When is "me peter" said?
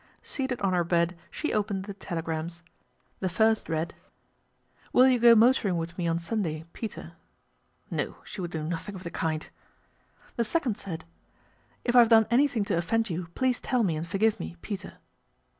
14.39-14.93